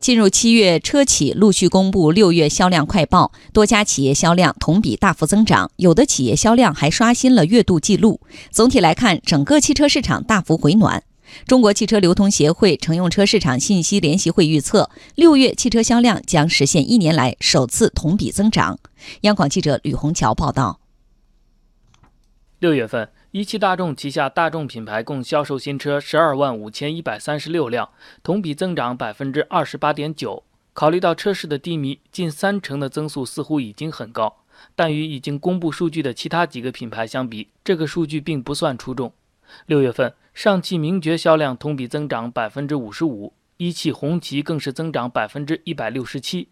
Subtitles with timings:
[0.00, 8.18] 进入七月，车企陆续公布六月销量快报，多家企业销量同比大幅增长，有的企业销量还刷新了月度纪录。
[8.50, 11.02] 总体来看，整个汽车市场大幅回暖。
[11.46, 18.78] 中国汽车流通协会乘用车市场信息联席会预测，六月汽车销量将实现一年来首次同比增长。
[19.20, 20.80] 央广记者吕红桥报道。
[22.58, 23.10] 六月份。
[23.32, 27.88] 一汽大众旗下大众品牌共销售新车十二万五千一百三十六辆，
[28.24, 30.42] 同比增长百分之二十八点九。
[30.72, 34.38] 考虑到车市的低迷，近三成的增速似乎已经很高，
[34.74, 39.12] 但与已经公布数据的其他几个品牌相比，这个数据并不算出众。
[39.66, 46.48] 六月份，上汽名爵销量同比增长百分之五十五，一汽红旗更是增长百分之一百六十七。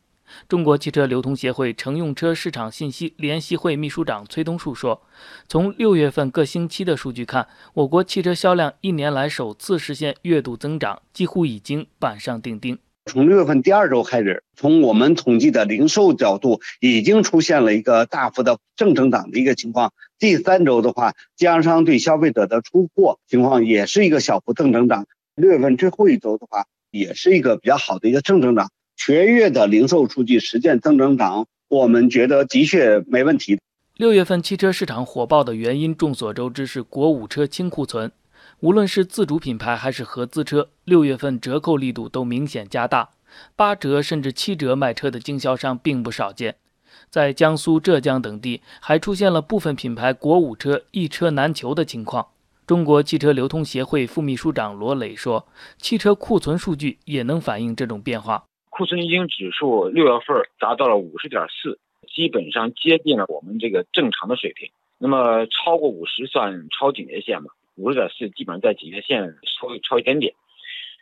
[0.48, 5.02] 中国汽车流通协会乘用车市场信息联席会秘书长崔东树说
[5.48, 12.78] ：“从六月份各星期的数据看，我国汽车销量一年来首次实现月度增长，几乎已经板上钉钉。
[13.06, 19.94] 从六月份第二周开始，从我们统计的零售角度，已经出现了一个大幅的正增长的一个情况。
[20.18, 25.06] 第三周的话，经销商对消费者的出货情况也是一个小幅正增长。
[25.34, 33.56] 六月份最后一周的话，也是一个比较好的一个正增长。”全月的零售数据实现正增长，我们觉得的确没问题。
[33.96, 38.10] 六月份汽车市场火爆的原因众所周知，是国五车清库存。
[38.58, 43.10] 无论是自主品牌还是合资车，六月份折扣力度都明显加大，
[43.54, 46.56] 八折甚至七折卖车的经销商并不少见。
[47.08, 52.26] 在江苏、浙江等地，还出现了部分品牌国五车一车难求的情况。
[52.66, 55.46] 中国汽车流通协会副秘书长罗磊说
[55.80, 58.44] ：“汽车库存数据也能反映这种变化。”
[58.78, 64.70] 库存经指数六月份达到了五十点四，基本上接近了我们这个正常的水平。
[64.98, 67.50] 那么超过五十算超警戒线嘛？
[67.74, 70.32] 五十点四基本上在警戒线稍微超一点点。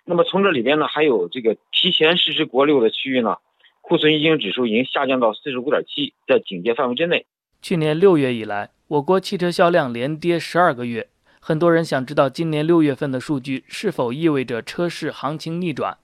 [0.07, 3.37] 那么从这里边呢，还有这个提前实施国六的区域呢，
[3.83, 7.27] 库存经指数已经下降到四十五点七，在警戒范围之内。
[7.61, 11.11] 去年六月以来，我国汽车销量连跌十二个月。
[11.41, 15.99] 很多人想知道今年六月份的数据是否意味着车市行情逆转？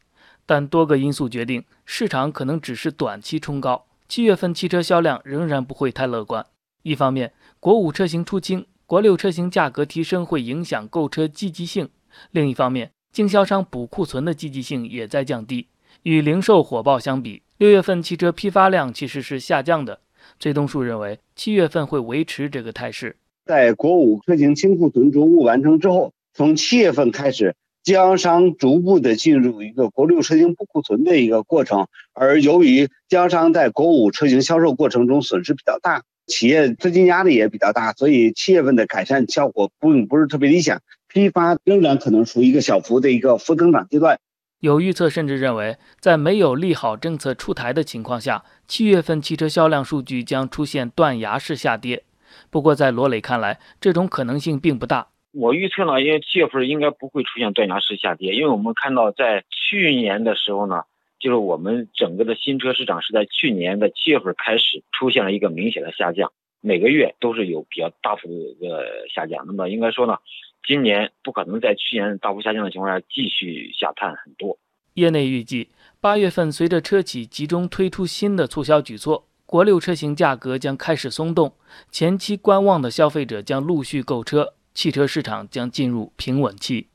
[0.53, 3.87] 但多个因素决定，市场可能只是短期冲高。
[4.07, 6.45] 七月份汽车销量仍然不会太乐观。
[6.83, 11.87] 一方面，国五车型出清，国六车型价格提升会影响购车积极性；
[12.33, 15.69] 另一方面，经销商补库存的积极性也在降低。
[16.03, 20.01] 与零售火爆相比，六月份汽车批发量其实是下降的。
[20.39, 23.17] 崔东树认为，七月份会维持这个态势。
[23.47, 27.55] 在国五车型清库存逐步完成之后，从七月份开始。
[27.83, 40.81] 经销商逐步的进入一个国六车型补库存的一个过程，而由于经销商在国五车型销售过程中损失比较大，企业资金压力也比较大，所以七月份的改善效果并不是特别理想。
[41.09, 44.19] 批发仍然可能属于一个小幅的一个负增长阶段。
[44.61, 52.05] 有预测甚至认为，在没有利好政策出台的情况下，七月份汽车销量数据将出现断崖式下跌。
[52.49, 55.09] 不过，在罗磊看来，这种可能性并不大。
[55.33, 60.83] 我预测呢，因为七月份应该不会出现断崖式下跌，因为我们看到在去年的时候呢，
[61.19, 69.45] 就是我们整个的新车市场是在去年的七月份开始出现了一个明显的下降，每个月都是有比较大幅度的一个下降。
[69.47, 70.19] 那么应该说呢，
[70.67, 74.59] 今年不可能在去年大幅下降的情况下继续下探很多。
[74.95, 81.55] 业内预计，八月份随着车企集中推出新的促销举措，国六车型价格将开始松动，
[81.91, 84.53] 前期观望的消费者将陆续购车。
[84.75, 86.92] 汽车市场将进入平稳期。